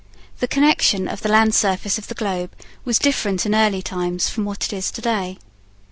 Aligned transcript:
The 0.39 0.47
connection 0.47 1.07
of 1.07 1.21
the 1.21 1.29
land 1.29 1.53
surface 1.53 1.99
of 1.99 2.07
the 2.07 2.15
globe 2.15 2.51
was 2.83 2.97
different 2.97 3.45
in 3.45 3.53
early 3.53 3.83
times 3.83 4.29
from 4.29 4.45
what 4.45 4.65
it 4.65 4.73
is 4.73 4.89
to 4.89 4.99
day. 5.01 5.37